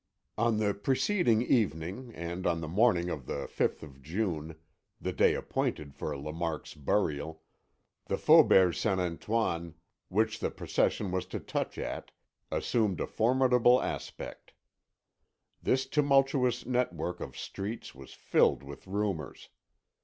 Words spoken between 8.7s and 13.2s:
Saint Antoine, which the procession was to touch at, assumed a